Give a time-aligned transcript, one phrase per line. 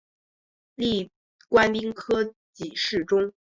[0.73, 1.11] 历
[1.47, 3.31] 官兵科给事中。